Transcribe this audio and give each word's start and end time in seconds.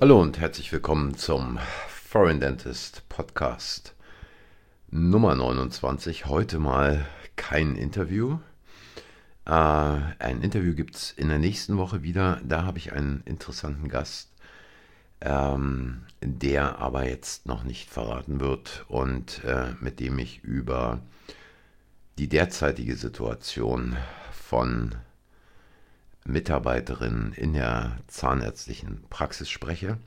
Hallo 0.00 0.18
und 0.18 0.40
herzlich 0.40 0.72
willkommen 0.72 1.14
zum 1.18 1.58
Foreign 1.86 2.40
Dentist 2.40 3.06
Podcast 3.10 3.94
Nummer 4.90 5.34
29. 5.34 6.24
Heute 6.24 6.58
mal 6.58 7.04
kein 7.36 7.76
Interview. 7.76 8.38
Äh, 9.44 9.50
ein 9.50 10.40
Interview 10.40 10.74
gibt 10.74 10.96
es 10.96 11.12
in 11.12 11.28
der 11.28 11.38
nächsten 11.38 11.76
Woche 11.76 12.02
wieder. 12.02 12.40
Da 12.42 12.64
habe 12.64 12.78
ich 12.78 12.94
einen 12.94 13.22
interessanten 13.26 13.90
Gast, 13.90 14.32
ähm, 15.20 16.06
der 16.22 16.78
aber 16.78 17.06
jetzt 17.06 17.44
noch 17.44 17.62
nicht 17.62 17.90
verraten 17.90 18.40
wird 18.40 18.86
und 18.88 19.44
äh, 19.44 19.74
mit 19.82 20.00
dem 20.00 20.18
ich 20.18 20.42
über 20.42 21.02
die 22.16 22.30
derzeitige 22.30 22.96
Situation 22.96 23.98
von 24.32 24.94
Mitarbeiterin 26.30 27.32
in 27.36 27.52
der 27.54 27.98
zahnärztlichen 28.06 29.04
Praxis 29.10 29.50
spreche. 29.50 29.98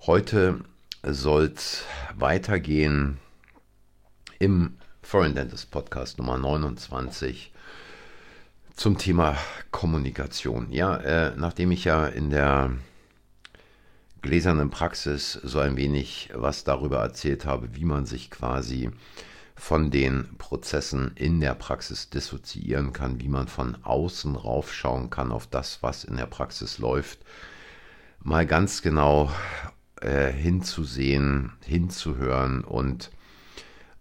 Heute 0.00 0.60
soll 1.02 1.52
es 1.54 1.84
weitergehen 2.14 3.18
im 4.38 4.76
Foreign 5.02 5.34
Dentist 5.34 5.70
Podcast 5.70 6.18
Nummer 6.18 6.36
29 6.36 7.52
zum 8.74 8.98
Thema 8.98 9.36
Kommunikation. 9.70 10.70
Ja, 10.70 10.96
äh, 10.96 11.32
nachdem 11.36 11.70
ich 11.70 11.84
ja 11.84 12.06
in 12.06 12.30
der 12.30 12.72
gläsernen 14.20 14.70
Praxis 14.70 15.32
so 15.32 15.60
ein 15.60 15.76
wenig 15.76 16.30
was 16.34 16.64
darüber 16.64 16.98
erzählt 16.98 17.46
habe, 17.46 17.74
wie 17.76 17.84
man 17.84 18.04
sich 18.04 18.30
quasi 18.30 18.90
von 19.56 19.90
den 19.90 20.36
Prozessen 20.36 21.12
in 21.14 21.40
der 21.40 21.54
Praxis 21.54 22.10
dissoziieren 22.10 22.92
kann, 22.92 23.20
wie 23.20 23.28
man 23.28 23.48
von 23.48 23.82
außen 23.82 24.36
raufschauen 24.36 25.10
kann 25.10 25.32
auf 25.32 25.46
das, 25.46 25.82
was 25.82 26.04
in 26.04 26.16
der 26.16 26.26
Praxis 26.26 26.78
läuft, 26.78 27.20
mal 28.20 28.46
ganz 28.46 28.82
genau 28.82 29.30
äh, 30.00 30.30
hinzusehen, 30.30 31.52
hinzuhören 31.64 32.64
und 32.64 33.10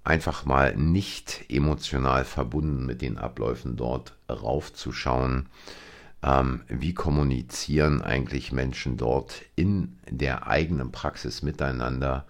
einfach 0.04 0.46
mal 0.46 0.76
nicht 0.76 1.46
emotional 1.50 2.26
verbunden 2.26 2.86
mit 2.86 3.02
den 3.02 3.18
Abläufen 3.18 3.78
dort 3.78 4.14
raufzuschauen. 4.30 5.48
Ähm, 6.22 6.64
wie 6.68 6.94
kommunizieren 6.94 8.02
eigentlich 8.02 8.52
Menschen 8.52 8.98
dort 8.98 9.42
in 9.56 9.98
der 10.10 10.48
eigenen 10.48 10.92
Praxis 10.92 11.42
miteinander? 11.42 12.26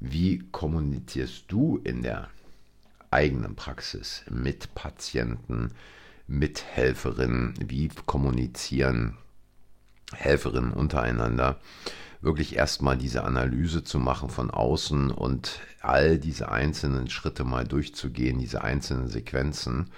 Wie 0.00 0.38
kommunizierst 0.50 1.44
du 1.48 1.78
in 1.84 2.02
der 2.02 2.28
eigenen 3.12 3.56
Praxis 3.56 4.24
mit 4.30 4.74
Patienten, 4.74 5.72
mit 6.26 6.64
Helferinnen, 6.64 7.54
wie 7.66 7.90
kommunizieren 8.06 9.16
Helferinnen 10.14 10.72
untereinander, 10.72 11.58
wirklich 12.20 12.56
erstmal 12.56 12.96
diese 12.96 13.24
Analyse 13.24 13.82
zu 13.82 13.98
machen 13.98 14.30
von 14.30 14.50
außen 14.50 15.10
und 15.10 15.60
all 15.80 16.18
diese 16.18 16.50
einzelnen 16.50 17.10
Schritte 17.10 17.44
mal 17.44 17.66
durchzugehen, 17.66 18.38
diese 18.38 18.62
einzelnen 18.62 19.08
Sequenzen, 19.08 19.90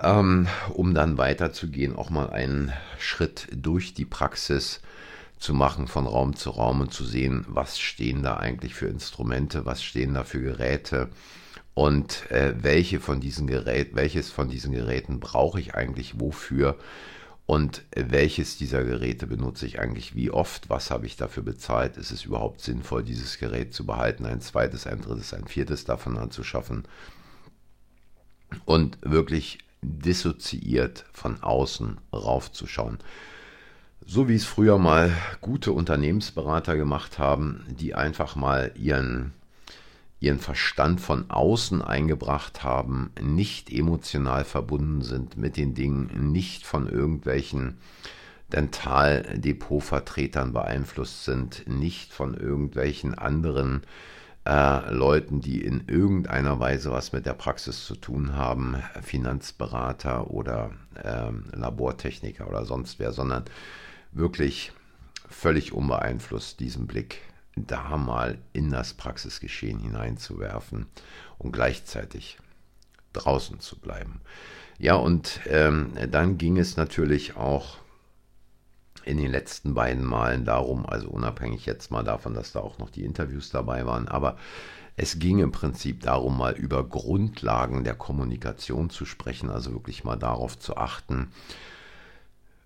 ähm, 0.00 0.48
um 0.70 0.94
dann 0.94 1.18
weiterzugehen, 1.18 1.94
auch 1.94 2.10
mal 2.10 2.30
einen 2.30 2.72
Schritt 2.98 3.48
durch 3.52 3.94
die 3.94 4.04
Praxis 4.04 4.80
zu 5.38 5.54
machen, 5.54 5.86
von 5.88 6.06
Raum 6.06 6.36
zu 6.36 6.50
Raum 6.50 6.80
und 6.80 6.92
zu 6.92 7.04
sehen, 7.04 7.44
was 7.48 7.78
stehen 7.78 8.22
da 8.22 8.36
eigentlich 8.36 8.74
für 8.74 8.86
Instrumente, 8.86 9.64
was 9.64 9.82
stehen 9.82 10.14
da 10.14 10.24
für 10.24 10.40
Geräte, 10.40 11.08
und 11.74 12.30
äh, 12.30 12.54
welche 12.62 13.00
von 13.00 13.20
diesen 13.20 13.46
Geräten, 13.46 13.96
welches 13.96 14.30
von 14.30 14.48
diesen 14.48 14.72
Geräten 14.72 15.20
brauche 15.20 15.60
ich 15.60 15.74
eigentlich 15.74 16.20
wofür? 16.20 16.76
Und 17.44 17.82
welches 17.94 18.56
dieser 18.56 18.84
Geräte 18.84 19.26
benutze 19.26 19.66
ich 19.66 19.80
eigentlich 19.80 20.14
wie 20.14 20.30
oft, 20.30 20.70
was 20.70 20.90
habe 20.90 21.06
ich 21.06 21.16
dafür 21.16 21.42
bezahlt, 21.42 21.96
ist 21.96 22.12
es 22.12 22.24
überhaupt 22.24 22.60
sinnvoll, 22.60 23.02
dieses 23.02 23.38
Gerät 23.38 23.74
zu 23.74 23.84
behalten, 23.84 24.26
ein 24.26 24.40
zweites, 24.40 24.86
ein 24.86 25.00
drittes, 25.00 25.34
ein 25.34 25.46
viertes 25.46 25.84
davon 25.84 26.16
anzuschaffen? 26.16 26.84
Und 28.64 28.98
wirklich 29.02 29.58
dissoziiert 29.82 31.04
von 31.12 31.42
außen 31.42 31.98
raufzuschauen. 32.12 32.98
So 34.04 34.28
wie 34.28 34.34
es 34.34 34.44
früher 34.44 34.78
mal 34.78 35.12
gute 35.40 35.72
Unternehmensberater 35.72 36.76
gemacht 36.76 37.18
haben, 37.18 37.64
die 37.68 37.94
einfach 37.94 38.36
mal 38.36 38.72
ihren 38.76 39.32
ihren 40.22 40.38
Verstand 40.38 41.00
von 41.00 41.30
außen 41.30 41.82
eingebracht 41.82 42.62
haben, 42.62 43.10
nicht 43.20 43.72
emotional 43.72 44.44
verbunden 44.44 45.02
sind 45.02 45.36
mit 45.36 45.56
den 45.56 45.74
Dingen, 45.74 46.30
nicht 46.30 46.64
von 46.64 46.88
irgendwelchen 46.88 47.78
Dentaldepotvertretern 48.52 50.52
beeinflusst 50.52 51.24
sind, 51.24 51.66
nicht 51.66 52.12
von 52.12 52.34
irgendwelchen 52.34 53.18
anderen 53.18 53.82
äh, 54.46 54.92
Leuten, 54.92 55.40
die 55.40 55.60
in 55.60 55.88
irgendeiner 55.88 56.60
Weise 56.60 56.92
was 56.92 57.12
mit 57.12 57.26
der 57.26 57.34
Praxis 57.34 57.84
zu 57.84 57.96
tun 57.96 58.36
haben, 58.36 58.80
Finanzberater 59.02 60.30
oder 60.30 60.70
äh, 61.02 61.32
Labortechniker 61.56 62.48
oder 62.48 62.64
sonst 62.64 63.00
wer, 63.00 63.10
sondern 63.10 63.44
wirklich 64.12 64.70
völlig 65.28 65.72
unbeeinflusst 65.72 66.60
diesen 66.60 66.86
Blick 66.86 67.31
da 67.56 67.96
mal 67.96 68.38
in 68.52 68.70
das 68.70 68.94
Praxisgeschehen 68.94 69.78
hineinzuwerfen 69.78 70.86
und 71.38 71.52
gleichzeitig 71.52 72.38
draußen 73.12 73.60
zu 73.60 73.78
bleiben. 73.78 74.20
Ja, 74.78 74.94
und 74.94 75.40
ähm, 75.46 75.92
dann 76.10 76.38
ging 76.38 76.58
es 76.58 76.76
natürlich 76.76 77.36
auch 77.36 77.78
in 79.04 79.18
den 79.18 79.30
letzten 79.30 79.74
beiden 79.74 80.04
Malen 80.04 80.44
darum, 80.44 80.86
also 80.86 81.08
unabhängig 81.08 81.66
jetzt 81.66 81.90
mal 81.90 82.04
davon, 82.04 82.34
dass 82.34 82.52
da 82.52 82.60
auch 82.60 82.78
noch 82.78 82.90
die 82.90 83.04
Interviews 83.04 83.50
dabei 83.50 83.84
waren, 83.84 84.08
aber 84.08 84.36
es 84.96 85.18
ging 85.18 85.38
im 85.38 85.52
Prinzip 85.52 86.02
darum, 86.02 86.36
mal 86.36 86.52
über 86.52 86.84
Grundlagen 86.84 87.82
der 87.82 87.94
Kommunikation 87.94 88.90
zu 88.90 89.04
sprechen, 89.04 89.50
also 89.50 89.72
wirklich 89.72 90.04
mal 90.04 90.16
darauf 90.16 90.58
zu 90.58 90.76
achten, 90.76 91.32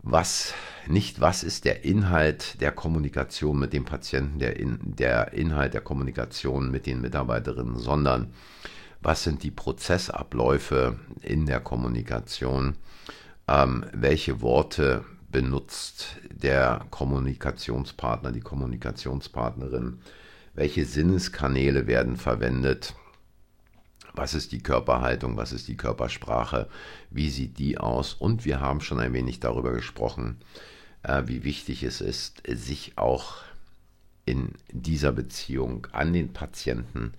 was 0.07 0.55
nicht 0.87 1.21
was 1.21 1.43
ist 1.43 1.65
der 1.65 1.85
Inhalt 1.85 2.61
der 2.61 2.71
Kommunikation 2.71 3.59
mit 3.59 3.73
dem 3.73 3.85
Patienten, 3.85 4.39
der, 4.39 4.57
in, 4.57 4.79
der 4.83 5.33
Inhalt 5.33 5.75
der 5.75 5.81
Kommunikation 5.81 6.71
mit 6.71 6.87
den 6.87 7.01
Mitarbeiterinnen, 7.01 7.77
sondern 7.77 8.33
was 9.03 9.25
sind 9.25 9.43
die 9.43 9.51
Prozessabläufe 9.51 11.01
in 11.23 11.47
der 11.47 11.59
Kommunikation, 11.59 12.77
ähm, 13.49 13.85
welche 13.93 14.41
Worte 14.43 15.05
benutzt 15.33 16.19
der 16.31 16.87
Kommunikationspartner, 16.91 18.31
die 18.31 18.41
Kommunikationspartnerin, 18.41 19.99
welche 20.55 20.85
Sinneskanäle 20.85 21.89
werden 21.89 22.17
verwendet 22.17 22.95
was 24.17 24.35
ist 24.35 24.53
die 24.53 24.63
Körperhaltung, 24.63 25.37
was 25.37 25.53
ist 25.53 25.69
die 25.69 25.77
Körpersprache, 25.77 26.69
wie 27.11 27.31
sieht 27.31 27.59
die 27.59 27.79
aus. 27.79 28.15
Und 28.15 28.45
wir 28.45 28.61
haben 28.61 28.81
schon 28.81 29.01
ein 29.01 29.13
wenig 29.13 29.41
darüber 29.41 29.73
gesprochen, 29.73 30.39
äh, 31.03 31.23
wie 31.27 31.45
wichtig 31.45 31.83
es 31.83 32.01
ist, 32.01 32.43
sich 32.49 32.97
auch 32.97 33.37
in 34.25 34.51
dieser 34.73 35.13
Beziehung 35.13 35.87
an 35.93 36.13
den 36.13 36.33
Patienten 36.33 37.13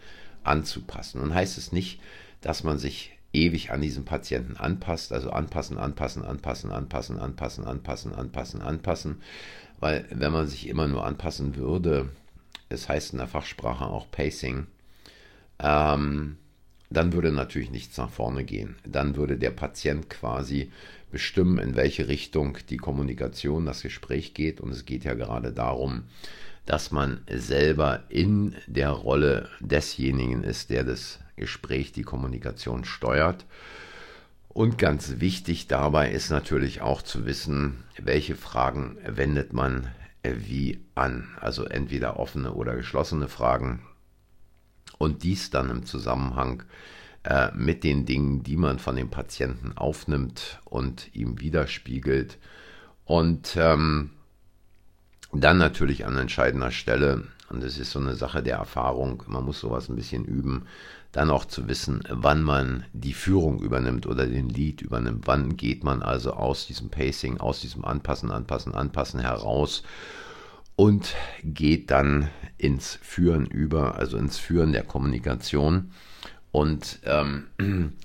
anzupassen. 0.44 1.22
Und 1.22 1.34
heißt 1.34 1.57
es 1.57 1.72
nicht, 1.72 2.02
dass 2.41 2.63
man 2.63 2.78
sich 2.78 3.18
ewig 3.34 3.72
an 3.72 3.81
diesen 3.81 4.06
Patienten 4.06 4.57
anpasst, 4.57 5.12
also 5.13 5.30
anpassen, 5.30 5.78
anpassen, 5.78 6.24
anpassen, 6.24 6.72
anpassen, 6.72 7.19
anpassen, 7.19 7.66
anpassen, 7.66 8.13
anpassen, 8.13 8.62
anpassen, 8.62 9.22
weil 9.80 10.06
wenn 10.09 10.31
man 10.31 10.47
sich 10.47 10.68
immer 10.68 10.88
nur 10.88 11.06
anpassen 11.06 11.56
würde, 11.56 12.09
es 12.69 12.90
heißt 12.90 13.13
in 13.13 13.19
der 13.19 13.28
Fachsprache 13.28 13.86
auch 13.86 14.09
Pacing, 14.12 14.68
ähm, 15.60 16.38
dann 16.89 17.13
würde 17.13 17.31
natürlich 17.31 17.72
nichts 17.72 17.98
nach 17.98 18.10
vorne 18.10 18.44
gehen. 18.44 18.75
Dann 18.86 19.16
würde 19.16 19.38
der 19.38 19.51
Patient 19.51 20.10
quasi 20.10 20.72
bestimmen, 21.12 21.57
in 21.60 21.75
welche 21.75 22.07
Richtung 22.07 22.57
die 22.69 22.78
Kommunikation, 22.78 23.66
das 23.66 23.81
Gespräch 23.81 24.34
geht. 24.34 24.62
Und 24.62 24.72
es 24.72 24.86
geht 24.86 25.04
ja 25.04 25.13
gerade 25.13 25.51
darum, 25.51 26.04
dass 26.66 26.92
man 26.92 27.22
selber 27.30 28.04
in 28.10 28.56
der 28.68 28.92
Rolle 28.92 29.50
desjenigen 29.60 30.44
ist, 30.44 30.69
der 30.69 30.84
das 30.84 31.19
Gespräch, 31.36 31.92
die 31.92 32.04
Kommunikation 32.04 32.84
steuert. 32.84 33.45
Und 34.50 34.78
ganz 34.78 35.19
wichtig 35.19 35.68
dabei 35.68 36.12
ist 36.12 36.30
natürlich 36.30 36.81
auch 36.81 37.01
zu 37.01 37.25
wissen, 37.25 37.84
welche 37.98 38.36
Fragen 38.36 38.98
wendet 39.06 39.54
man 39.54 39.88
wie 40.24 40.80
an. 40.95 41.28
Also 41.39 41.66
entweder 41.66 42.19
offene 42.19 42.54
oder 42.54 42.75
geschlossene 42.75 43.28
Fragen 43.28 43.81
und 44.98 45.24
dies 45.24 45.50
dann 45.50 45.70
im 45.70 45.86
Zusammenhang 45.86 46.64
äh, 47.24 47.50
mit 47.56 47.84
den 47.84 48.06
Dingen, 48.06 48.44
die 48.44 48.58
man 48.58 48.80
von 48.80 48.96
dem 48.96 49.10
Patienten 49.10 49.78
aufnimmt 49.78 50.60
und 50.66 51.14
ihm 51.14 51.40
widerspiegelt. 51.40 52.38
Und 53.06 53.56
ähm, 53.58 54.12
dann 55.32 55.58
natürlich 55.58 56.06
an 56.06 56.18
entscheidender 56.18 56.72
Stelle, 56.72 57.24
und 57.50 57.64
das 57.64 57.78
ist 57.78 57.92
so 57.92 58.00
eine 58.00 58.16
Sache 58.16 58.44
der 58.44 58.58
Erfahrung, 58.58 59.24
man 59.28 59.44
muss 59.44 59.60
sowas 59.60 59.90
ein 59.90 59.96
bisschen 59.96 60.26
üben, 60.26 60.66
dann 61.12 61.30
auch 61.30 61.46
zu 61.46 61.68
wissen, 61.68 62.04
wann 62.10 62.44
man 62.44 62.86
die 62.94 63.14
Führung 63.14 63.60
übernimmt 63.62 64.06
oder 64.06 64.26
den 64.26 64.50
Lead 64.50 64.82
übernimmt. 64.82 65.26
Wann 65.26 65.58
geht 65.58 65.84
man 65.84 66.02
also 66.02 66.34
aus 66.34 66.68
diesem 66.68 66.90
Pacing, 66.90 67.40
aus 67.40 67.62
diesem 67.62 67.86
Anpassen, 67.86 68.32
Anpassen, 68.32 68.76
Anpassen 68.76 69.20
heraus 69.20 69.84
und 70.77 71.15
geht 71.44 71.89
dann 71.89 72.29
ins 72.57 73.00
Führen 73.01 73.47
über, 73.47 73.95
also 73.95 74.15
ins 74.15 74.38
Führen 74.38 74.71
der 74.71 74.83
Kommunikation. 74.83 75.91
Und 76.51 77.00
ähm, 77.03 77.47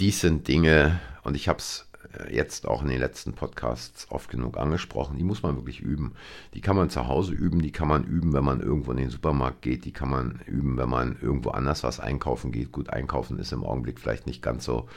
dies 0.00 0.20
sind 0.20 0.48
Dinge, 0.48 1.00
und 1.22 1.36
ich 1.36 1.46
habe 1.46 1.60
es 1.60 1.88
äh, 2.18 2.34
jetzt 2.34 2.66
auch 2.66 2.82
in 2.82 2.88
den 2.88 2.98
letzten 2.98 3.34
Podcasts 3.34 4.08
oft 4.10 4.28
genug 4.28 4.58
angesprochen, 4.58 5.16
die 5.16 5.22
muss 5.22 5.44
man 5.44 5.54
wirklich 5.54 5.80
üben. 5.80 6.14
Die 6.54 6.60
kann 6.60 6.74
man 6.74 6.90
zu 6.90 7.06
Hause 7.06 7.34
üben, 7.34 7.62
die 7.62 7.70
kann 7.70 7.86
man 7.86 8.02
üben, 8.02 8.32
wenn 8.32 8.44
man 8.44 8.60
irgendwo 8.60 8.90
in 8.90 8.96
den 8.96 9.10
Supermarkt 9.10 9.62
geht, 9.62 9.84
die 9.84 9.92
kann 9.92 10.10
man 10.10 10.40
üben, 10.46 10.76
wenn 10.76 10.90
man 10.90 11.16
irgendwo 11.22 11.50
anders 11.50 11.84
was 11.84 12.00
einkaufen 12.00 12.50
geht. 12.50 12.72
Gut, 12.72 12.90
einkaufen 12.90 13.38
ist 13.38 13.52
im 13.52 13.62
Augenblick 13.62 14.00
vielleicht 14.00 14.26
nicht 14.26 14.42
ganz 14.42 14.64
so 14.64 14.88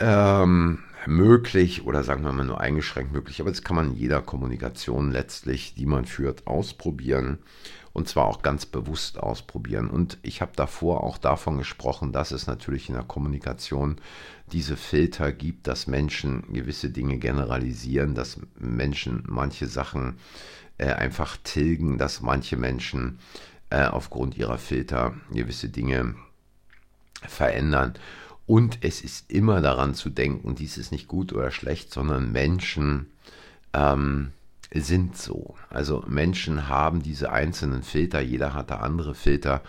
ähm, 0.00 0.80
möglich 1.06 1.84
oder 1.86 2.04
sagen 2.04 2.24
wir 2.24 2.32
mal 2.32 2.44
nur 2.44 2.60
eingeschränkt 2.60 3.12
möglich, 3.12 3.40
aber 3.40 3.50
das 3.50 3.62
kann 3.62 3.76
man 3.76 3.90
in 3.90 3.96
jeder 3.96 4.20
Kommunikation 4.20 5.10
letztlich, 5.10 5.74
die 5.74 5.86
man 5.86 6.04
führt, 6.04 6.46
ausprobieren 6.46 7.38
und 7.98 8.08
zwar 8.08 8.26
auch 8.26 8.42
ganz 8.42 8.64
bewusst 8.64 9.18
ausprobieren. 9.18 9.90
Und 9.90 10.18
ich 10.22 10.40
habe 10.40 10.52
davor 10.54 11.02
auch 11.02 11.18
davon 11.18 11.58
gesprochen, 11.58 12.12
dass 12.12 12.30
es 12.30 12.46
natürlich 12.46 12.88
in 12.88 12.94
der 12.94 13.04
Kommunikation 13.04 13.96
diese 14.52 14.76
Filter 14.76 15.32
gibt, 15.32 15.66
dass 15.66 15.88
Menschen 15.88 16.44
gewisse 16.52 16.90
Dinge 16.90 17.18
generalisieren, 17.18 18.14
dass 18.14 18.40
Menschen 18.58 19.24
manche 19.26 19.66
Sachen 19.66 20.18
äh, 20.78 20.92
einfach 20.92 21.36
tilgen, 21.42 21.98
dass 21.98 22.20
manche 22.20 22.56
Menschen 22.56 23.18
äh, 23.70 23.84
aufgrund 23.84 24.38
ihrer 24.38 24.58
Filter 24.58 25.14
gewisse 25.32 25.68
Dinge 25.68 26.14
verändern. 27.26 27.94
Und 28.48 28.78
es 28.80 29.02
ist 29.02 29.30
immer 29.30 29.60
daran 29.60 29.94
zu 29.94 30.08
denken, 30.08 30.54
dies 30.54 30.78
ist 30.78 30.90
nicht 30.90 31.06
gut 31.06 31.34
oder 31.34 31.50
schlecht, 31.50 31.92
sondern 31.92 32.32
Menschen 32.32 33.10
ähm, 33.74 34.32
sind 34.72 35.18
so. 35.18 35.54
Also 35.68 36.02
Menschen 36.08 36.66
haben 36.66 37.02
diese 37.02 37.30
einzelnen 37.30 37.82
Filter, 37.82 38.20
jeder 38.20 38.54
hat 38.54 38.70
da 38.70 38.76
andere 38.76 39.14
Filter. 39.14 39.60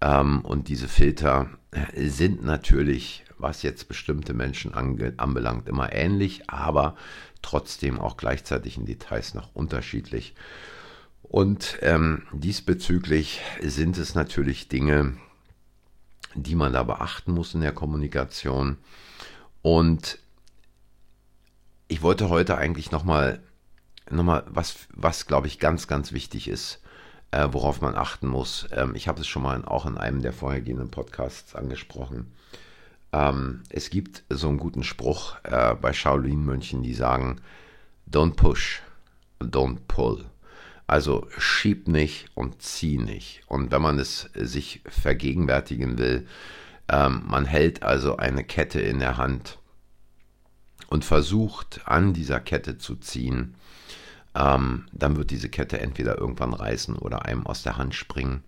Ähm, 0.00 0.40
und 0.40 0.66
diese 0.66 0.88
Filter 0.88 1.50
sind 1.94 2.44
natürlich, 2.44 3.24
was 3.38 3.62
jetzt 3.62 3.86
bestimmte 3.86 4.34
Menschen 4.34 4.74
anbelangt, 4.74 5.68
immer 5.68 5.92
ähnlich, 5.92 6.50
aber 6.50 6.96
trotzdem 7.42 8.00
auch 8.00 8.16
gleichzeitig 8.16 8.76
in 8.76 8.86
Details 8.86 9.34
noch 9.34 9.54
unterschiedlich. 9.54 10.34
Und 11.22 11.78
ähm, 11.80 12.22
diesbezüglich 12.32 13.40
sind 13.62 13.98
es 13.98 14.16
natürlich 14.16 14.66
Dinge, 14.66 15.16
die 16.34 16.54
man 16.54 16.72
da 16.72 16.82
beachten 16.82 17.32
muss 17.32 17.54
in 17.54 17.60
der 17.60 17.72
Kommunikation. 17.72 18.78
Und 19.62 20.18
ich 21.88 22.02
wollte 22.02 22.28
heute 22.28 22.58
eigentlich 22.58 22.90
nochmal 22.90 23.40
noch 24.10 24.22
mal 24.22 24.44
was, 24.48 24.76
was 24.94 25.26
glaube 25.26 25.46
ich 25.46 25.58
ganz, 25.58 25.88
ganz 25.88 26.12
wichtig 26.12 26.48
ist, 26.48 26.80
äh, 27.32 27.48
worauf 27.50 27.80
man 27.80 27.96
achten 27.96 28.28
muss. 28.28 28.68
Ähm, 28.72 28.94
ich 28.94 29.08
habe 29.08 29.20
es 29.20 29.26
schon 29.26 29.42
mal 29.42 29.64
auch 29.64 29.86
in 29.86 29.98
einem 29.98 30.22
der 30.22 30.32
vorhergehenden 30.32 30.90
Podcasts 30.90 31.54
angesprochen. 31.54 32.32
Ähm, 33.12 33.62
es 33.70 33.90
gibt 33.90 34.24
so 34.28 34.48
einen 34.48 34.58
guten 34.58 34.84
Spruch 34.84 35.36
äh, 35.42 35.74
bei 35.74 35.92
Shaolin-Mönchen, 35.92 36.82
die 36.82 36.94
sagen, 36.94 37.40
don't 38.10 38.34
push, 38.34 38.82
don't 39.40 39.78
pull. 39.88 40.24
Also 40.86 41.26
schieb 41.36 41.88
nicht 41.88 42.28
und 42.34 42.62
zieh 42.62 42.98
nicht. 42.98 43.42
Und 43.46 43.72
wenn 43.72 43.82
man 43.82 43.98
es 43.98 44.30
sich 44.34 44.82
vergegenwärtigen 44.86 45.98
will, 45.98 46.26
ähm, 46.88 47.22
man 47.26 47.44
hält 47.44 47.82
also 47.82 48.16
eine 48.16 48.44
Kette 48.44 48.80
in 48.80 49.00
der 49.00 49.16
Hand 49.16 49.58
und 50.88 51.04
versucht 51.04 51.80
an 51.86 52.12
dieser 52.12 52.38
Kette 52.38 52.78
zu 52.78 52.96
ziehen, 52.96 53.56
ähm, 54.36 54.86
dann 54.92 55.16
wird 55.16 55.30
diese 55.30 55.48
Kette 55.48 55.80
entweder 55.80 56.18
irgendwann 56.18 56.54
reißen 56.54 56.96
oder 56.96 57.24
einem 57.24 57.46
aus 57.46 57.62
der 57.62 57.76
Hand 57.78 57.94
springen. 57.94 58.44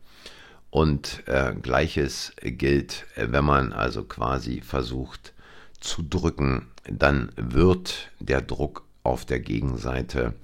Und 0.70 1.26
äh, 1.26 1.54
gleiches 1.60 2.32
gilt, 2.42 3.06
wenn 3.16 3.44
man 3.44 3.72
also 3.72 4.04
quasi 4.04 4.60
versucht 4.60 5.32
zu 5.80 6.02
drücken, 6.02 6.68
dann 6.84 7.32
wird 7.36 8.10
der 8.20 8.42
Druck 8.42 8.84
auf 9.02 9.24
der 9.24 9.40
Gegenseite 9.40 10.34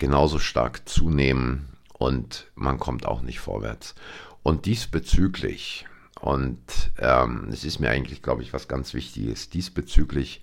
genauso 0.00 0.40
stark 0.40 0.88
zunehmen 0.88 1.68
und 1.92 2.50
man 2.56 2.80
kommt 2.80 3.06
auch 3.06 3.20
nicht 3.20 3.38
vorwärts. 3.38 3.94
Und 4.42 4.66
diesbezüglich, 4.66 5.86
und 6.20 6.58
ähm, 6.98 7.48
es 7.52 7.62
ist 7.64 7.78
mir 7.78 7.90
eigentlich, 7.90 8.22
glaube 8.22 8.42
ich, 8.42 8.52
was 8.52 8.66
ganz 8.66 8.94
Wichtiges, 8.94 9.50
diesbezüglich 9.50 10.42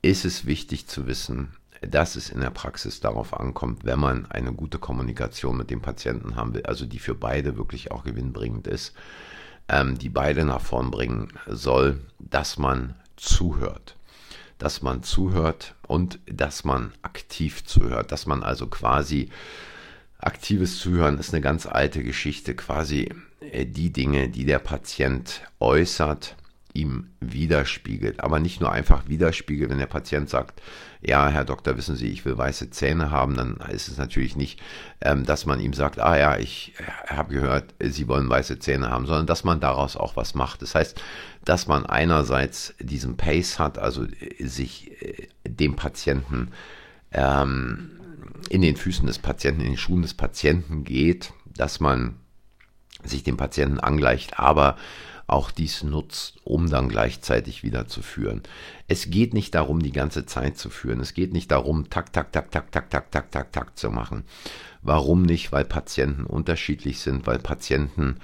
ist 0.00 0.24
es 0.24 0.46
wichtig 0.46 0.86
zu 0.86 1.06
wissen, 1.06 1.56
dass 1.82 2.16
es 2.16 2.30
in 2.30 2.40
der 2.40 2.50
Praxis 2.50 3.00
darauf 3.00 3.38
ankommt, 3.38 3.84
wenn 3.84 3.98
man 3.98 4.26
eine 4.26 4.52
gute 4.52 4.78
Kommunikation 4.78 5.56
mit 5.56 5.70
dem 5.70 5.82
Patienten 5.82 6.36
haben 6.36 6.54
will, 6.54 6.64
also 6.64 6.86
die 6.86 7.00
für 7.00 7.14
beide 7.14 7.56
wirklich 7.56 7.90
auch 7.90 8.04
gewinnbringend 8.04 8.68
ist, 8.68 8.94
ähm, 9.68 9.98
die 9.98 10.08
beide 10.08 10.44
nach 10.44 10.60
vorn 10.60 10.90
bringen 10.92 11.32
soll, 11.46 12.00
dass 12.18 12.56
man 12.56 12.94
zuhört 13.16 13.96
dass 14.58 14.82
man 14.82 15.02
zuhört 15.02 15.74
und 15.86 16.18
dass 16.26 16.64
man 16.64 16.92
aktiv 17.02 17.64
zuhört, 17.64 18.12
dass 18.12 18.26
man 18.26 18.42
also 18.42 18.66
quasi 18.66 19.30
aktives 20.18 20.78
Zuhören 20.78 21.18
ist 21.18 21.32
eine 21.32 21.42
ganz 21.42 21.66
alte 21.66 22.02
Geschichte, 22.02 22.54
quasi 22.54 23.10
äh, 23.40 23.66
die 23.66 23.92
Dinge, 23.92 24.28
die 24.28 24.44
der 24.44 24.58
Patient 24.58 25.42
äußert, 25.60 26.36
ihm 26.76 27.08
widerspiegelt. 27.20 28.20
Aber 28.20 28.38
nicht 28.38 28.60
nur 28.60 28.70
einfach 28.70 29.08
widerspiegelt, 29.08 29.70
wenn 29.70 29.78
der 29.78 29.86
Patient 29.86 30.28
sagt, 30.28 30.60
ja, 31.00 31.28
Herr 31.28 31.44
Doktor, 31.44 31.76
wissen 31.76 31.96
Sie, 31.96 32.08
ich 32.08 32.24
will 32.24 32.36
weiße 32.36 32.70
Zähne 32.70 33.10
haben, 33.10 33.36
dann 33.36 33.56
ist 33.70 33.88
es 33.88 33.98
natürlich 33.98 34.36
nicht, 34.36 34.60
ähm, 35.00 35.24
dass 35.24 35.46
man 35.46 35.60
ihm 35.60 35.72
sagt, 35.72 35.98
ah 35.98 36.18
ja, 36.18 36.38
ich 36.38 36.74
habe 37.06 37.34
gehört, 37.34 37.74
Sie 37.80 38.08
wollen 38.08 38.28
weiße 38.28 38.58
Zähne 38.58 38.90
haben, 38.90 39.06
sondern 39.06 39.26
dass 39.26 39.44
man 39.44 39.60
daraus 39.60 39.96
auch 39.96 40.16
was 40.16 40.34
macht. 40.34 40.62
Das 40.62 40.74
heißt, 40.74 41.00
dass 41.44 41.66
man 41.66 41.86
einerseits 41.86 42.74
diesen 42.80 43.16
Pace 43.16 43.58
hat, 43.58 43.78
also 43.78 44.04
äh, 44.04 44.44
sich 44.46 44.90
äh, 45.02 45.28
dem 45.44 45.76
Patienten 45.76 46.48
ähm, 47.12 47.92
in 48.50 48.62
den 48.62 48.76
Füßen 48.76 49.06
des 49.06 49.18
Patienten, 49.18 49.60
in 49.60 49.68
den 49.68 49.76
Schuhen 49.76 50.02
des 50.02 50.14
Patienten 50.14 50.84
geht, 50.84 51.32
dass 51.56 51.80
man 51.80 52.16
sich 53.04 53.22
dem 53.22 53.36
Patienten 53.36 53.80
angleicht, 53.80 54.38
aber 54.38 54.76
auch 55.26 55.50
dies 55.50 55.82
nutzt, 55.82 56.38
um 56.44 56.70
dann 56.70 56.88
gleichzeitig 56.88 57.62
wieder 57.62 57.88
zu 57.88 58.02
führen. 58.02 58.42
Es 58.86 59.10
geht 59.10 59.34
nicht 59.34 59.54
darum, 59.54 59.82
die 59.82 59.92
ganze 59.92 60.26
Zeit 60.26 60.56
zu 60.56 60.70
führen. 60.70 61.00
Es 61.00 61.14
geht 61.14 61.32
nicht 61.32 61.50
darum, 61.50 61.90
tak, 61.90 62.12
tak, 62.12 62.32
tak, 62.32 62.50
tak, 62.50 62.70
tak, 62.70 62.90
tak, 62.90 63.10
tak, 63.10 63.30
tak, 63.30 63.52
tak 63.52 63.78
zu 63.78 63.90
machen. 63.90 64.24
Warum 64.82 65.22
nicht? 65.22 65.50
Weil 65.50 65.64
Patienten 65.64 66.24
unterschiedlich 66.24 67.00
sind, 67.00 67.26
weil 67.26 67.40
Patienten 67.40 68.20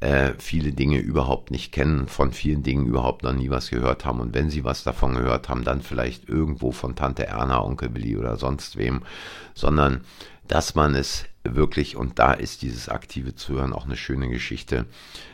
äh, 0.00 0.32
viele 0.38 0.72
Dinge 0.72 0.98
überhaupt 0.98 1.50
nicht 1.50 1.72
kennen, 1.72 2.08
von 2.08 2.32
vielen 2.32 2.62
Dingen 2.62 2.86
überhaupt 2.86 3.22
noch 3.22 3.32
nie 3.32 3.50
was 3.50 3.70
gehört 3.70 4.04
haben. 4.04 4.20
Und 4.20 4.34
wenn 4.34 4.50
sie 4.50 4.64
was 4.64 4.82
davon 4.82 5.14
gehört 5.14 5.48
haben, 5.48 5.64
dann 5.64 5.82
vielleicht 5.82 6.28
irgendwo 6.28 6.72
von 6.72 6.96
Tante 6.96 7.26
Erna, 7.26 7.62
Onkel 7.62 7.94
Willi 7.94 8.16
oder 8.16 8.36
sonst 8.36 8.76
wem, 8.76 9.02
sondern 9.54 10.02
dass 10.48 10.74
man 10.74 10.94
es 10.94 11.24
wirklich, 11.54 11.96
und 11.96 12.18
da 12.18 12.32
ist 12.32 12.62
dieses 12.62 12.88
aktive 12.88 13.34
Zuhören 13.34 13.72
auch 13.72 13.84
eine 13.84 13.96
schöne 13.96 14.28
Geschichte, 14.28 14.86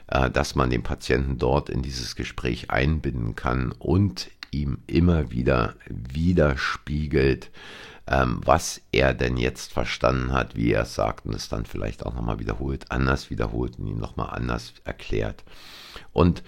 äh, 0.09 0.31
dass 0.31 0.54
man 0.54 0.71
den 0.71 0.83
Patienten 0.83 1.38
dort 1.38 1.71
in 1.71 1.83
dieses 1.83 2.16
Gespräch 2.16 2.71
einbinden 2.71 3.35
kann 3.35 3.73
und 3.78 4.31
ihm 4.50 4.78
immer 4.87 5.31
wieder 5.31 5.75
widerspiegelt, 5.88 7.50
ähm, 8.07 8.40
was 8.45 8.83
er 8.92 9.14
denn 9.14 9.37
jetzt 9.37 9.73
verstanden 9.73 10.33
hat, 10.33 10.57
wie 10.57 10.73
er 10.73 10.83
es 10.83 10.95
sagt 10.95 11.25
und 11.25 11.35
es 11.35 11.49
dann 11.49 11.64
vielleicht 11.64 12.04
auch 12.04 12.14
nochmal 12.14 12.38
wiederholt, 12.38 12.90
anders 12.90 13.31
wiederholt 13.31 13.78
und 13.78 13.87
ihm 13.87 13.99
nochmal 13.99 14.31
anders 14.31 14.75
erklärt. 14.85 15.45
Und 16.12 16.42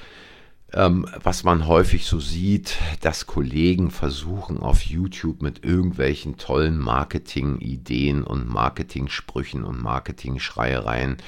ähm, 0.75 1.07
was 1.23 1.45
man 1.45 1.66
häufig 1.66 2.07
so 2.07 2.19
sieht, 2.19 2.76
dass 3.00 3.26
Kollegen 3.26 3.90
versuchen 3.90 4.59
auf 4.59 4.83
YouTube 4.83 5.40
mit 5.40 5.64
irgendwelchen 5.64 6.37
tollen 6.37 6.78
Marketing-Ideen 6.78 8.25
und 8.25 8.49
Marketing-Sprüchen 8.49 9.64
und 9.64 9.81
Marketing-Schreiereien 9.81 11.19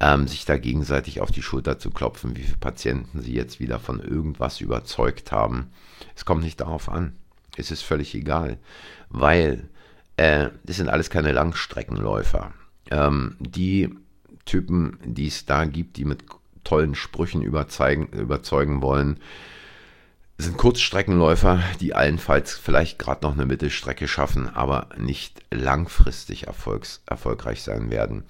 ähm, 0.00 0.26
sich 0.26 0.44
da 0.44 0.58
gegenseitig 0.58 1.20
auf 1.20 1.30
die 1.30 1.42
Schulter 1.42 1.78
zu 1.78 1.90
klopfen, 1.90 2.36
wie 2.36 2.42
viele 2.42 2.56
Patienten 2.56 3.22
sie 3.22 3.34
jetzt 3.34 3.60
wieder 3.60 3.78
von 3.78 4.00
irgendwas 4.00 4.60
überzeugt 4.60 5.30
haben. 5.30 5.70
Es 6.16 6.24
kommt 6.24 6.42
nicht 6.42 6.60
darauf 6.60 6.88
an. 6.88 7.14
Es 7.56 7.70
ist 7.70 7.82
völlig 7.82 8.14
egal, 8.14 8.58
weil 9.10 9.68
äh, 10.16 10.48
das 10.64 10.76
sind 10.76 10.88
alles 10.88 11.08
keine 11.08 11.32
Langstreckenläufer. 11.32 12.52
Ähm, 12.90 13.36
die 13.38 13.90
Typen, 14.44 14.98
die 15.04 15.28
es 15.28 15.46
da 15.46 15.66
gibt, 15.66 15.98
die 15.98 16.04
mit 16.04 16.24
tollen 16.64 16.94
Sprüchen 16.94 17.42
überzeugen, 17.42 18.82
wollen, 18.82 19.18
sind 20.38 20.56
Kurzstreckenläufer, 20.56 21.62
die 21.80 21.94
allenfalls 21.94 22.54
vielleicht 22.54 22.98
gerade 22.98 23.24
noch 23.24 23.34
eine 23.34 23.46
Mittelstrecke 23.46 24.08
schaffen, 24.08 24.48
aber 24.48 24.88
nicht 24.96 25.42
langfristig 25.50 26.46
erfolgs, 26.46 27.02
erfolgreich 27.06 27.62
sein 27.62 27.90
werden. 27.90 28.24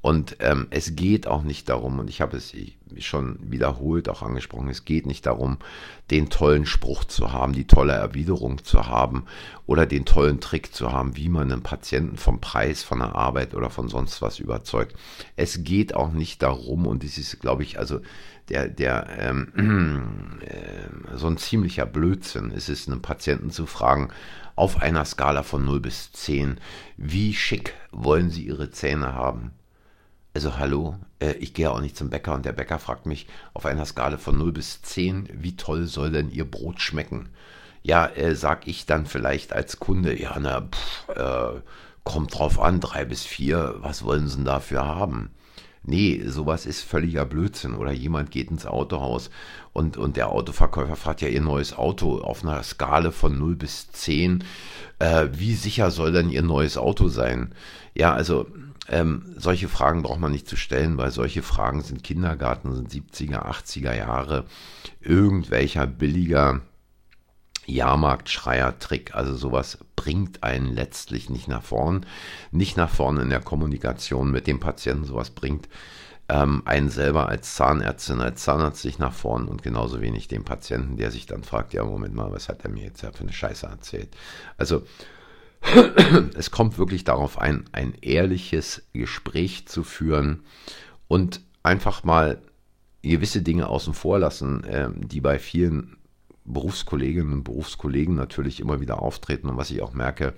Und 0.00 0.36
ähm, 0.40 0.68
es 0.70 0.94
geht 0.94 1.26
auch 1.26 1.42
nicht 1.42 1.68
darum, 1.68 1.98
und 1.98 2.08
ich 2.08 2.20
habe 2.20 2.36
es, 2.36 2.54
ich 2.54 2.75
schon 2.98 3.38
wiederholt 3.40 4.08
auch 4.08 4.22
angesprochen, 4.22 4.68
es 4.68 4.84
geht 4.84 5.06
nicht 5.06 5.26
darum, 5.26 5.58
den 6.10 6.30
tollen 6.30 6.66
Spruch 6.66 7.04
zu 7.04 7.32
haben, 7.32 7.52
die 7.52 7.66
tolle 7.66 7.92
Erwiderung 7.92 8.64
zu 8.64 8.86
haben 8.86 9.24
oder 9.66 9.86
den 9.86 10.04
tollen 10.04 10.40
Trick 10.40 10.74
zu 10.74 10.92
haben, 10.92 11.16
wie 11.16 11.28
man 11.28 11.50
einen 11.50 11.62
Patienten 11.62 12.16
vom 12.16 12.40
Preis, 12.40 12.82
von 12.82 13.00
der 13.00 13.14
Arbeit 13.14 13.54
oder 13.54 13.70
von 13.70 13.88
sonst 13.88 14.22
was 14.22 14.38
überzeugt. 14.38 14.94
Es 15.34 15.64
geht 15.64 15.94
auch 15.94 16.12
nicht 16.12 16.42
darum, 16.42 16.86
und 16.86 17.02
das 17.02 17.18
ist, 17.18 17.40
glaube 17.40 17.64
ich, 17.64 17.78
also 17.78 18.00
der, 18.48 18.68
der 18.68 19.08
ähm, 19.18 20.38
äh, 20.42 21.16
so 21.16 21.26
ein 21.26 21.36
ziemlicher 21.36 21.86
Blödsinn. 21.86 22.52
Es 22.54 22.68
ist 22.68 22.88
einem 22.88 23.02
Patienten 23.02 23.50
zu 23.50 23.66
fragen, 23.66 24.10
auf 24.54 24.80
einer 24.80 25.04
Skala 25.04 25.42
von 25.42 25.64
0 25.64 25.80
bis 25.80 26.12
10, 26.12 26.58
wie 26.96 27.34
schick 27.34 27.74
wollen 27.90 28.30
Sie 28.30 28.46
Ihre 28.46 28.70
Zähne 28.70 29.12
haben? 29.12 29.52
Also 30.36 30.58
hallo, 30.58 30.96
äh, 31.18 31.32
ich 31.36 31.54
gehe 31.54 31.70
auch 31.70 31.80
nicht 31.80 31.96
zum 31.96 32.10
Bäcker 32.10 32.34
und 32.34 32.44
der 32.44 32.52
Bäcker 32.52 32.78
fragt 32.78 33.06
mich 33.06 33.26
auf 33.54 33.64
einer 33.64 33.86
Skala 33.86 34.18
von 34.18 34.36
0 34.36 34.52
bis 34.52 34.82
10, 34.82 35.30
wie 35.32 35.56
toll 35.56 35.86
soll 35.86 36.10
denn 36.10 36.30
Ihr 36.30 36.44
Brot 36.44 36.82
schmecken? 36.82 37.30
Ja, 37.82 38.06
äh, 38.06 38.34
sag 38.34 38.68
ich 38.68 38.84
dann 38.84 39.06
vielleicht 39.06 39.54
als 39.54 39.78
Kunde, 39.78 40.20
ja, 40.20 40.36
na, 40.38 40.60
pff, 40.60 41.08
äh, 41.16 41.62
kommt 42.04 42.38
drauf 42.38 42.60
an, 42.60 42.80
3 42.80 43.06
bis 43.06 43.24
4, 43.24 43.76
was 43.78 44.04
wollen 44.04 44.28
Sie 44.28 44.36
denn 44.36 44.44
dafür 44.44 44.84
haben? 44.84 45.30
Nee, 45.82 46.22
sowas 46.26 46.66
ist 46.66 46.82
völliger 46.82 47.24
Blödsinn. 47.24 47.74
Oder 47.74 47.92
jemand 47.92 48.30
geht 48.32 48.50
ins 48.50 48.66
Autohaus 48.66 49.30
und, 49.72 49.96
und 49.96 50.16
der 50.16 50.30
Autoverkäufer 50.32 50.96
fragt 50.96 51.22
ja 51.22 51.28
ihr 51.28 51.40
neues 51.40 51.78
Auto 51.78 52.18
auf 52.18 52.42
einer 52.44 52.62
Skala 52.62 53.10
von 53.12 53.38
0 53.38 53.56
bis 53.56 53.90
10. 53.92 54.44
Äh, 54.98 55.28
wie 55.32 55.54
sicher 55.54 55.90
soll 55.90 56.12
denn 56.12 56.28
ihr 56.28 56.42
neues 56.42 56.76
Auto 56.76 57.08
sein? 57.08 57.54
Ja, 57.94 58.12
also 58.12 58.46
ähm, 58.88 59.34
solche 59.36 59.68
Fragen 59.68 60.02
braucht 60.02 60.20
man 60.20 60.32
nicht 60.32 60.48
zu 60.48 60.56
stellen, 60.56 60.96
weil 60.96 61.10
solche 61.10 61.42
Fragen 61.42 61.82
sind 61.82 62.04
Kindergarten, 62.04 62.74
sind 62.74 62.90
70er, 62.90 63.44
80er 63.44 63.94
Jahre, 63.94 64.44
irgendwelcher 65.00 65.86
billiger 65.86 66.60
Jahrmarktschreier-Trick. 67.66 69.14
Also 69.14 69.34
sowas 69.34 69.78
bringt 69.96 70.42
einen 70.42 70.72
letztlich 70.72 71.30
nicht 71.30 71.48
nach 71.48 71.62
vorn, 71.62 72.06
nicht 72.52 72.76
nach 72.76 72.90
vorn 72.90 73.18
in 73.18 73.30
der 73.30 73.40
Kommunikation 73.40 74.30
mit 74.30 74.46
dem 74.46 74.60
Patienten. 74.60 75.04
Sowas 75.04 75.30
bringt 75.30 75.68
ähm, 76.28 76.62
einen 76.64 76.90
selber 76.90 77.28
als 77.28 77.54
Zahnärztin, 77.54 78.20
als 78.20 78.42
Zahnarzt 78.42 78.82
sich 78.82 78.98
nach 78.98 79.12
vorn 79.12 79.46
und 79.46 79.62
genauso 79.62 80.00
wenig 80.00 80.28
den 80.28 80.44
Patienten, 80.44 80.96
der 80.96 81.10
sich 81.10 81.26
dann 81.26 81.44
fragt, 81.44 81.72
ja, 81.72 81.84
Moment 81.84 82.14
mal, 82.14 82.32
was 82.32 82.48
hat 82.48 82.64
er 82.64 82.70
mir 82.70 82.84
jetzt 82.84 83.00
für 83.00 83.20
eine 83.20 83.32
Scheiße 83.32 83.66
erzählt? 83.66 84.16
Also 84.56 84.84
es 86.36 86.50
kommt 86.50 86.78
wirklich 86.78 87.04
darauf 87.04 87.38
ein, 87.38 87.64
ein 87.72 87.94
ehrliches 88.00 88.82
Gespräch 88.92 89.66
zu 89.66 89.82
führen 89.82 90.42
und 91.08 91.40
einfach 91.62 92.04
mal 92.04 92.40
gewisse 93.02 93.42
Dinge 93.42 93.68
außen 93.68 93.94
vor 93.94 94.18
lassen, 94.18 94.64
äh, 94.64 94.90
die 94.94 95.20
bei 95.20 95.38
vielen 95.38 95.96
Berufskolleginnen 96.46 97.32
und 97.32 97.44
Berufskollegen 97.44 98.14
natürlich 98.14 98.60
immer 98.60 98.80
wieder 98.80 99.02
auftreten 99.02 99.48
und 99.48 99.56
was 99.56 99.70
ich 99.70 99.82
auch 99.82 99.92
merke, 99.92 100.34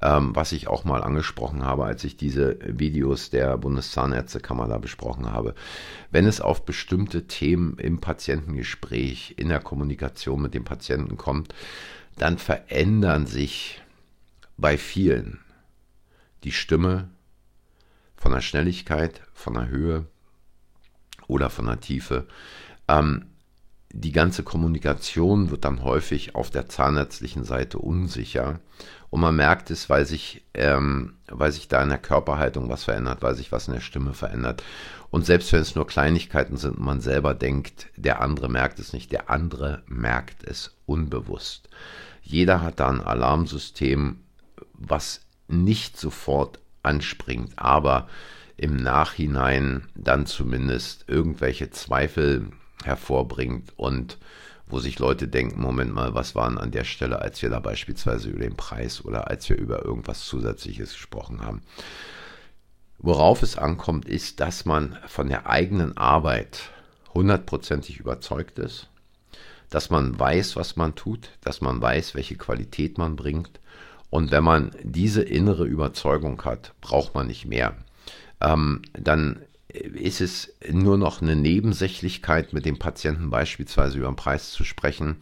ähm, 0.00 0.34
was 0.34 0.52
ich 0.52 0.68
auch 0.68 0.84
mal 0.84 1.02
angesprochen 1.02 1.64
habe, 1.64 1.84
als 1.84 2.04
ich 2.04 2.16
diese 2.16 2.58
Videos 2.66 3.30
der 3.30 3.58
Bundeszahnärztekammer 3.58 4.66
da 4.66 4.78
besprochen 4.78 5.30
habe. 5.30 5.54
Wenn 6.10 6.26
es 6.26 6.40
auf 6.40 6.64
bestimmte 6.64 7.26
Themen 7.26 7.76
im 7.78 8.00
Patientengespräch, 8.00 9.34
in 9.36 9.48
der 9.48 9.60
Kommunikation 9.60 10.40
mit 10.40 10.54
dem 10.54 10.64
Patienten 10.64 11.16
kommt, 11.18 11.54
dann 12.16 12.38
verändern 12.38 13.26
sich 13.26 13.81
bei 14.62 14.78
vielen 14.78 15.40
die 16.44 16.52
Stimme 16.52 17.10
von 18.16 18.32
der 18.32 18.40
Schnelligkeit, 18.40 19.20
von 19.34 19.54
der 19.54 19.68
Höhe 19.68 20.06
oder 21.26 21.50
von 21.50 21.66
der 21.66 21.80
Tiefe. 21.80 22.26
Ähm, 22.88 23.26
die 23.94 24.12
ganze 24.12 24.42
Kommunikation 24.42 25.50
wird 25.50 25.66
dann 25.66 25.82
häufig 25.82 26.34
auf 26.34 26.48
der 26.48 26.68
zahnärztlichen 26.68 27.44
Seite 27.44 27.78
unsicher. 27.78 28.60
Und 29.10 29.20
man 29.20 29.36
merkt 29.36 29.70
es, 29.70 29.90
weil 29.90 30.06
sich, 30.06 30.46
ähm, 30.54 31.16
weil 31.26 31.52
sich 31.52 31.68
da 31.68 31.82
in 31.82 31.90
der 31.90 31.98
Körperhaltung 31.98 32.70
was 32.70 32.84
verändert, 32.84 33.20
weil 33.20 33.34
sich 33.34 33.52
was 33.52 33.68
in 33.68 33.74
der 33.74 33.80
Stimme 33.80 34.14
verändert. 34.14 34.62
Und 35.10 35.26
selbst 35.26 35.52
wenn 35.52 35.60
es 35.60 35.74
nur 35.74 35.86
Kleinigkeiten 35.86 36.56
sind 36.56 36.78
und 36.78 36.84
man 36.84 37.02
selber 37.02 37.34
denkt, 37.34 37.88
der 37.96 38.22
andere 38.22 38.48
merkt 38.48 38.78
es 38.78 38.94
nicht, 38.94 39.12
der 39.12 39.28
andere 39.28 39.82
merkt 39.86 40.42
es 40.44 40.74
unbewusst. 40.86 41.68
Jeder 42.22 42.62
hat 42.62 42.80
da 42.80 42.88
ein 42.88 43.02
Alarmsystem, 43.02 44.21
was 44.88 45.20
nicht 45.48 45.96
sofort 45.96 46.58
anspringt, 46.82 47.52
aber 47.56 48.08
im 48.56 48.76
Nachhinein 48.76 49.88
dann 49.94 50.26
zumindest 50.26 51.04
irgendwelche 51.08 51.70
Zweifel 51.70 52.50
hervorbringt 52.84 53.72
und 53.76 54.18
wo 54.66 54.78
sich 54.78 54.98
Leute 54.98 55.28
denken, 55.28 55.60
Moment 55.60 55.92
mal, 55.92 56.14
was 56.14 56.34
waren 56.34 56.58
an 56.58 56.70
der 56.70 56.84
Stelle, 56.84 57.20
als 57.20 57.42
wir 57.42 57.50
da 57.50 57.60
beispielsweise 57.60 58.30
über 58.30 58.40
den 58.40 58.56
Preis 58.56 59.04
oder 59.04 59.28
als 59.28 59.48
wir 59.48 59.56
über 59.56 59.84
irgendwas 59.84 60.24
Zusätzliches 60.24 60.92
gesprochen 60.92 61.42
haben. 61.42 61.62
Worauf 62.98 63.42
es 63.42 63.58
ankommt, 63.58 64.08
ist, 64.08 64.40
dass 64.40 64.64
man 64.64 64.96
von 65.06 65.28
der 65.28 65.48
eigenen 65.48 65.96
Arbeit 65.96 66.70
hundertprozentig 67.12 67.98
überzeugt 67.98 68.58
ist, 68.58 68.88
dass 69.70 69.90
man 69.90 70.18
weiß, 70.18 70.56
was 70.56 70.76
man 70.76 70.94
tut, 70.94 71.30
dass 71.40 71.60
man 71.60 71.80
weiß, 71.80 72.14
welche 72.14 72.36
Qualität 72.36 72.98
man 72.98 73.16
bringt. 73.16 73.60
Und 74.12 74.30
wenn 74.30 74.44
man 74.44 74.72
diese 74.82 75.22
innere 75.22 75.64
Überzeugung 75.64 76.44
hat, 76.44 76.74
braucht 76.82 77.14
man 77.14 77.28
nicht 77.28 77.46
mehr. 77.46 77.74
Ähm, 78.42 78.82
dann 78.92 79.40
ist 79.68 80.20
es 80.20 80.54
nur 80.70 80.98
noch 80.98 81.22
eine 81.22 81.34
Nebensächlichkeit, 81.34 82.52
mit 82.52 82.66
dem 82.66 82.78
Patienten 82.78 83.30
beispielsweise 83.30 83.96
über 83.96 84.08
den 84.08 84.16
Preis 84.16 84.50
zu 84.50 84.64
sprechen, 84.64 85.16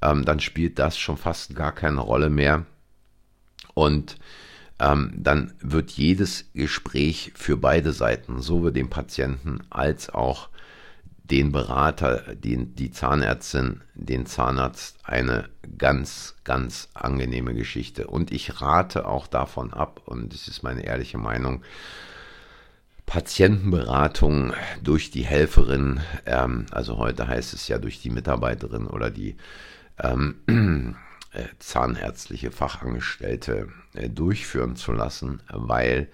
ähm, 0.00 0.24
dann 0.24 0.40
spielt 0.40 0.78
das 0.78 0.96
schon 0.96 1.18
fast 1.18 1.54
gar 1.54 1.72
keine 1.72 2.00
Rolle 2.00 2.30
mehr. 2.30 2.64
Und 3.74 4.16
ähm, 4.78 5.12
dann 5.18 5.52
wird 5.60 5.90
jedes 5.90 6.50
Gespräch 6.54 7.32
für 7.34 7.58
beide 7.58 7.92
Seiten, 7.92 8.40
sowohl 8.40 8.72
den 8.72 8.88
Patienten 8.88 9.58
als 9.68 10.08
auch 10.08 10.48
den 11.30 11.52
Berater, 11.52 12.34
den, 12.34 12.74
die 12.74 12.90
Zahnärztin, 12.90 13.82
den 13.94 14.26
Zahnarzt, 14.26 14.98
eine 15.04 15.48
ganz, 15.78 16.34
ganz 16.44 16.88
angenehme 16.94 17.54
Geschichte. 17.54 18.08
Und 18.08 18.32
ich 18.32 18.60
rate 18.60 19.06
auch 19.06 19.26
davon 19.26 19.72
ab, 19.72 20.02
und 20.06 20.32
das 20.32 20.48
ist 20.48 20.62
meine 20.62 20.84
ehrliche 20.84 21.18
Meinung, 21.18 21.62
Patientenberatung 23.06 24.52
durch 24.82 25.10
die 25.10 25.24
Helferin, 25.24 26.00
ähm, 26.26 26.66
also 26.70 26.96
heute 26.96 27.26
heißt 27.26 27.54
es 27.54 27.66
ja 27.66 27.78
durch 27.78 28.00
die 28.00 28.10
Mitarbeiterin 28.10 28.86
oder 28.86 29.10
die 29.10 29.36
ähm, 29.98 30.36
äh, 31.32 31.44
zahnärztliche 31.58 32.52
Fachangestellte 32.52 33.68
äh, 33.94 34.08
durchführen 34.08 34.76
zu 34.76 34.92
lassen, 34.92 35.42
weil 35.48 36.08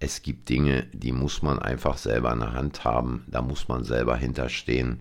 es 0.00 0.22
gibt 0.22 0.48
Dinge, 0.48 0.86
die 0.92 1.12
muss 1.12 1.42
man 1.42 1.58
einfach 1.58 1.98
selber 1.98 2.32
in 2.32 2.40
der 2.40 2.52
Hand 2.52 2.84
haben, 2.84 3.24
da 3.26 3.42
muss 3.42 3.68
man 3.68 3.84
selber 3.84 4.16
hinterstehen 4.16 5.00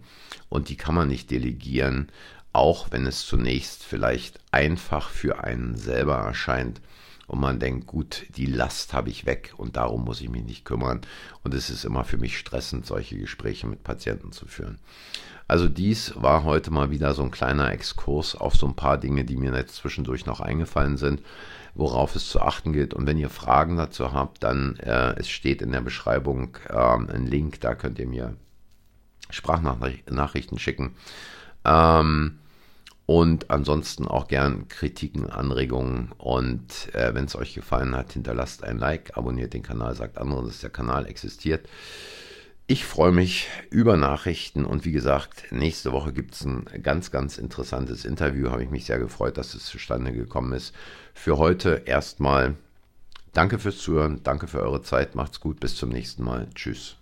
und 0.50 0.70
die 0.70 0.76
kann 0.76 0.96
man 0.96 1.08
nicht 1.08 1.30
delegieren, 1.30 2.12
auch 2.54 2.92
wenn 2.92 3.06
es 3.06 3.26
zunächst 3.26 3.84
vielleicht 3.84 4.40
einfach 4.52 5.10
für 5.10 5.44
einen 5.44 5.76
selber 5.76 6.16
erscheint 6.16 6.82
und 7.28 7.42
man 7.42 7.60
denkt, 7.60 7.88
gut, 7.88 8.26
die 8.36 8.46
Last 8.46 8.94
habe 8.94 9.10
ich 9.10 9.26
weg 9.26 9.54
und 9.58 9.76
darum 9.76 10.06
muss 10.06 10.22
ich 10.22 10.30
mich 10.30 10.44
nicht 10.44 10.64
kümmern. 10.64 11.02
Und 11.44 11.54
es 11.54 11.70
ist 11.70 11.84
immer 11.84 12.06
für 12.06 12.18
mich 12.18 12.38
stressend, 12.38 12.86
solche 12.86 13.18
Gespräche 13.18 13.68
mit 13.68 13.84
Patienten 13.84 14.32
zu 14.32 14.46
führen. 14.46 14.80
Also 15.48 15.68
dies 15.68 16.14
war 16.16 16.44
heute 16.44 16.72
mal 16.72 16.90
wieder 16.90 17.14
so 17.14 17.24
ein 17.24 17.32
kleiner 17.32 17.72
Exkurs 17.72 18.36
auf 18.36 18.56
so 18.56 18.66
ein 18.66 18.76
paar 18.76 18.98
Dinge, 18.98 19.26
die 19.26 19.36
mir 19.36 19.54
jetzt 19.54 19.76
zwischendurch 19.76 20.26
noch 20.26 20.40
eingefallen 20.40 20.98
sind, 20.98 21.22
worauf 21.76 22.16
es 22.16 22.30
zu 22.30 22.42
achten 22.42 22.72
gilt. 22.72 22.94
Und 22.94 23.06
wenn 23.08 23.18
ihr 23.18 23.30
Fragen 23.30 23.78
dazu 23.78 24.14
habt, 24.14 24.44
dann 24.44 24.78
äh, 24.78 25.16
es 25.18 25.30
steht 25.30 25.62
in 25.62 25.72
der 25.72 25.82
Beschreibung 25.82 26.58
äh, 26.70 26.76
ein 26.76 27.28
Link, 27.28 27.60
da 27.60 27.76
könnt 27.76 28.00
ihr 28.00 28.08
mir 28.08 28.36
Sprachnachrichten 29.30 30.60
schicken. 30.60 30.96
Ähm, 31.66 32.40
und 33.08 33.50
ansonsten 33.50 34.06
auch 34.06 34.28
gern 34.28 34.68
Kritiken, 34.68 35.30
Anregungen. 35.30 36.12
Und 36.18 36.94
äh, 36.94 37.16
wenn 37.16 37.26
es 37.26 37.38
euch 37.38 37.56
gefallen 37.56 37.96
hat, 37.96 38.12
hinterlasst 38.12 38.66
ein 38.66 38.78
Like, 38.78 39.18
abonniert 39.18 39.54
den 39.54 39.64
Kanal, 39.64 39.96
sagt 39.96 40.18
anderen, 40.18 40.46
dass 40.46 40.60
der 40.60 40.70
Kanal 40.70 41.08
existiert. 41.08 41.68
Ich 42.68 42.84
freue 42.84 43.14
mich 43.14 43.48
über 43.70 43.96
Nachrichten 43.96 44.66
und 44.66 44.84
wie 44.84 44.92
gesagt, 44.92 45.54
nächste 45.54 45.94
Woche 45.94 46.12
gibt 46.12 46.34
es 46.34 46.44
ein 46.44 46.66
ganz, 46.84 47.10
ganz 47.10 47.38
interessantes 47.38 48.04
Interview. 48.04 48.52
Habe 48.52 48.64
ich 48.64 48.70
mich 48.70 48.84
sehr 48.84 49.00
gefreut, 49.00 49.38
dass 49.38 49.54
es 49.54 49.66
zustande 49.66 50.12
gekommen 50.12 50.52
ist. 50.52 50.76
Für 51.14 51.38
heute 51.38 51.84
erstmal 51.86 52.56
danke 53.32 53.58
fürs 53.58 53.78
Zuhören, 53.78 54.20
danke 54.24 54.48
für 54.48 54.60
eure 54.60 54.82
Zeit, 54.82 55.16
macht's 55.16 55.40
gut, 55.40 55.62
bis 55.62 55.76
zum 55.78 55.90
nächsten 55.90 56.26
Mal. 56.26 56.50
Tschüss. 56.56 56.98